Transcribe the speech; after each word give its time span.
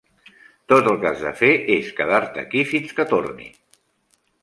Tot 0.73 0.89
el 0.91 0.97
que 1.03 1.09
has 1.09 1.21
de 1.27 1.35
fer 1.43 1.51
és 1.77 1.93
quedar-te 2.01 2.45
aquí 2.49 2.67
fins 2.73 2.99
que 3.01 3.11
torni. 3.17 3.51